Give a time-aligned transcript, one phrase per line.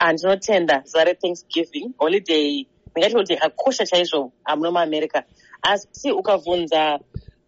[0.00, 2.66] handinotenda zuva rethanksgiving holiday.
[2.92, 5.22] Ndingati kuti akosha chaizvo amuno muamerica
[5.62, 6.98] asi ukabvunza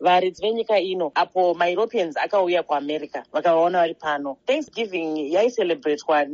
[0.00, 6.24] varidzi venyika ino apo maeuropeans akauya kuamerica vakavaona vari pano thanksgiving yaicelebratowa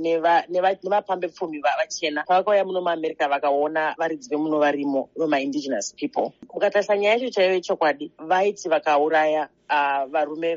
[0.83, 6.33] nevapambe pfumi vachena pavakauya muno muamerica vakaona varidzi vemuno varimo vemaindigenous people.
[6.55, 10.55] Ukatarisa nyaya yacho chaiyo yechokwadi vaiti vakauraya uh, varume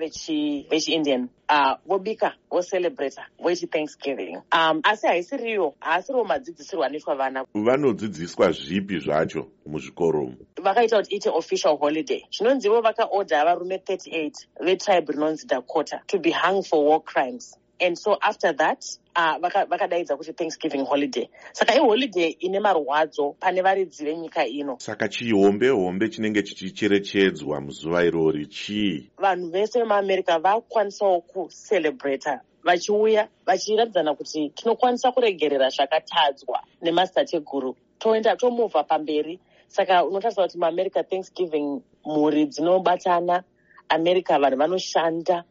[0.70, 4.36] vechiindian uh, vobika vocelebrata voiti thanksgiving.
[4.36, 7.46] Um, asi haisiriyo haasiriwo madzidzisirwo anoitwa vana.
[7.54, 10.34] Vanodzidziswa zvipi zvacho muzvikoro
[10.64, 12.24] vakaita kuti ite official holiday.
[12.32, 18.18] Zvinonzivo vakaodha varume 38 vetribe rinonzi dakota to be hung for war crimes and so
[18.22, 18.86] after that
[19.16, 21.30] uh, vakadaidza kuti thanksgiving holiday.
[21.52, 24.78] Saka iholiday ine marwadzo pane varidzi venyika ino.
[24.80, 29.10] Saka chihombe hombe chinenge chichicherechedzwa muzuva irori chii?
[29.18, 39.40] Vanhu vese vemuamerica vakukwanisawo kucelebrata vachiuya vachiratidzana kuti tinokwanisa kuregerera zvakatadzwa nemazitateguru toenda tomuvha pamberi.
[39.68, 43.44] Saka unotarisa kuti muamerica thanksgiving mhuri dzinobatana.
[43.90, 45.44] America vanhu vanoshanda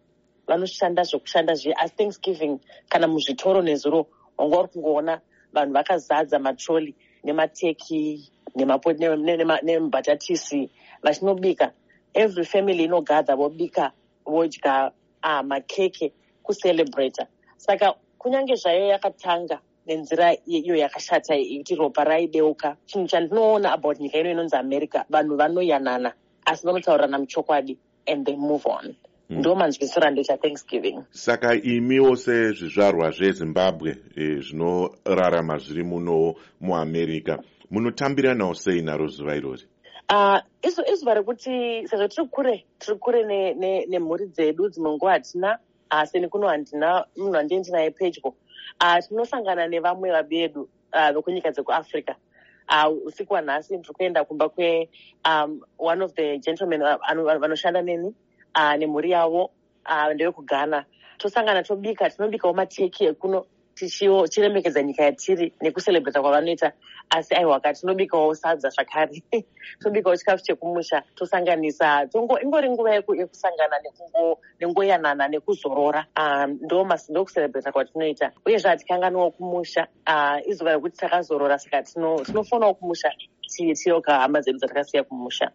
[0.50, 4.00] vanoshanda zvokushanda zve asi thanksgiving kana muzvitoro nezuro
[4.38, 5.14] wanga uri kungoona
[5.54, 8.30] vanhu vakazadza matroli nemateki
[9.62, 10.70] nembatatisi
[11.02, 11.72] vachinobika
[12.14, 13.92] every family inogadha vobika
[14.26, 16.12] vodya ah, makeke
[16.42, 24.18] kucelebrata saka kunyange zvayo yakatanga nenzira iyo yakashata yekuti ropa raideuka chinhu chandinoona about nyika
[24.18, 26.12] ino inonzi america vanhu vanoyanana
[26.44, 28.96] asi vanotaurirana muchokwadi and they move on.
[29.30, 37.38] Ndo manzwisirando chathanksgiving saka imiwo sezvizvarwa zvezimbabwe e, zvinorarama zviri muno muamerica
[37.70, 39.62] munotambiranawo sei naro zuva irori?
[40.10, 40.38] Uh,
[40.92, 43.22] izuva rekuti sezvo tiri kure tiri kure
[43.86, 45.58] nemhuri dzedu dzimwe nguva hatina
[45.90, 48.34] asi nekuno handina munhu handie ndinaye pedyo.
[48.82, 52.14] Uh, tinosangana nevamwe vabedu uh, vekunyika dzekuafrica
[53.04, 54.88] usiku wanhasi ndiri kuenda kumba kwe
[55.24, 56.82] um, one of the gentlemen
[57.40, 58.14] vanoshanda neni
[58.56, 59.50] uh, nemhuri yavo
[59.86, 60.84] uh, ndevekughana
[61.18, 66.72] tosangana tobika tinobikawo mateki ekuno tichiremekedza nyika yatiri nekucelebrata kwavanoita.
[67.10, 69.22] Asi aiwaka tinobikawo sadza zvakare.
[69.82, 72.08] Tobikawo chikafu chekumusha tosanganisa.
[72.42, 73.76] Ingori nguva yekusangana
[74.60, 76.06] nengoyanana nekuzorora.
[76.46, 78.32] Ndo kucelebrata kwatinoita.
[78.46, 79.86] Uyezve hatikanganiwo kumusha
[80.46, 83.12] izuva rekuti takazorora saka tinofoonawo kumusha
[83.74, 85.48] tiyoga hama dzedu dzatakasiya kumusha